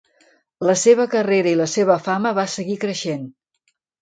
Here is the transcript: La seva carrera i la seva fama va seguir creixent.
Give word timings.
La 0.69 0.75
seva 0.83 1.05
carrera 1.11 1.51
i 1.51 1.59
la 1.59 1.67
seva 1.75 1.99
fama 2.07 2.33
va 2.39 2.47
seguir 2.55 2.79
creixent. 2.87 3.31